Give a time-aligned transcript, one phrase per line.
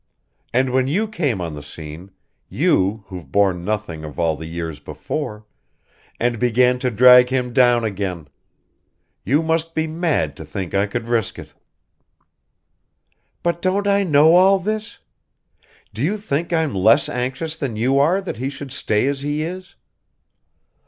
[0.51, 2.09] And then you come on the scene
[2.49, 5.45] you, who've borne nothing of all the years before
[6.19, 8.27] and begin to drag him down again.
[9.23, 11.53] You must be mad to think I could risk it!"
[13.43, 14.97] "But don't I know all this?
[15.93, 19.43] Do you think I'm less anxious than you are that he should stay as he
[19.43, 19.75] is?